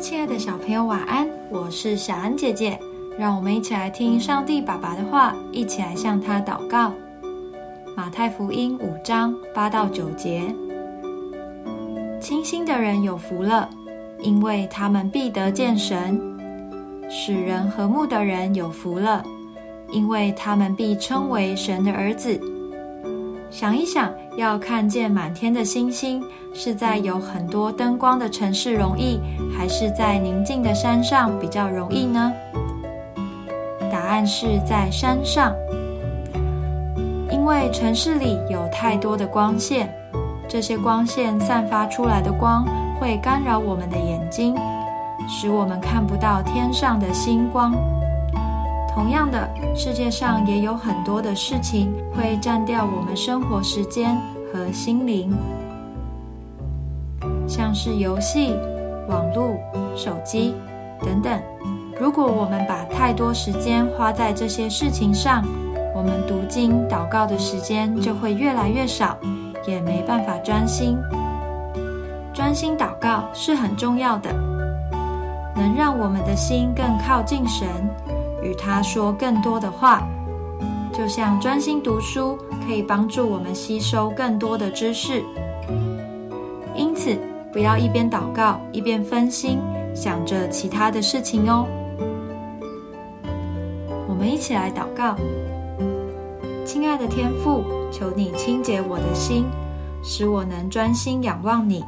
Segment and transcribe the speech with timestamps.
[0.00, 1.28] 亲爱的小朋友，晚安！
[1.50, 2.78] 我是小安姐姐，
[3.18, 6.92] 让我们一起来听上帝爸爸的话，一起来向他祷告。
[7.96, 10.54] 马太福音五章八到九节：
[12.20, 13.68] 清心的人有福了，
[14.20, 16.16] 因为他们必得见神；
[17.10, 19.24] 使人和睦的人有福了，
[19.90, 22.40] 因为他们必称为神的儿子。
[23.50, 26.22] 想一想，要看见满天的星星，
[26.54, 29.18] 是在有很多灯光的城市容易，
[29.56, 32.32] 还是在宁静的山上比较容易呢？
[33.90, 35.52] 答案是在山上。
[37.30, 39.92] 因为城市里有太多的光线，
[40.46, 42.66] 这些光线散发出来的光
[43.00, 44.54] 会干扰我们的眼睛，
[45.26, 47.74] 使我们看不到天上的星光。
[48.98, 54.20] 同样的，世界上也有很多的事情会占掉我们生活时间
[54.52, 55.32] 和心灵，
[57.46, 58.56] 像是游戏、
[59.08, 59.56] 网络、
[59.94, 60.52] 手机
[61.00, 61.40] 等等。
[62.00, 65.44] 如果我们把太多时间花在这些事情上，
[65.94, 69.16] 我们读经祷告的时间就会越来越少，
[69.64, 70.98] 也没办法专心。
[72.34, 74.32] 专心祷告是很重要的，
[75.54, 77.68] 能让我们的心更靠近神，
[78.42, 80.06] 与他说更多的话。
[80.92, 82.36] 就像专心读书
[82.66, 85.22] 可以帮助我们吸收更多的知识。
[86.74, 87.16] 因此，
[87.52, 89.58] 不要一边祷告一边分心，
[89.94, 91.66] 想着其他的事情哦。
[94.08, 95.14] 我们一起来祷告。
[96.64, 99.44] 亲爱的天父，求你清洁我的心，
[100.02, 101.84] 使我能专心仰望你，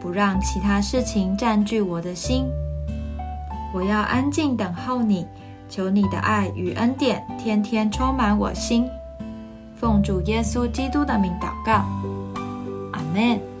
[0.00, 2.46] 不让其他事情占据我的心。
[3.74, 5.26] 我要安静等候你，
[5.68, 8.86] 求你的爱与恩典天天充满我心。
[9.74, 11.84] 奉主耶稣基督的名祷告，
[12.92, 13.55] 阿门。